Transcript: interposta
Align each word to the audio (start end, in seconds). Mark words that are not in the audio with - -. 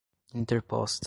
interposta 0.33 0.99